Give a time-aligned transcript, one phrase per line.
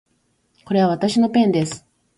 [0.65, 1.85] これはわたしのペンです